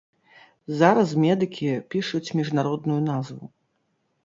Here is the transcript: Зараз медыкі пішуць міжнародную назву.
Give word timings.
Зараз 0.79 1.09
медыкі 1.25 1.69
пішуць 1.95 2.23
міжнародную 2.41 2.99
назву. 3.13 3.45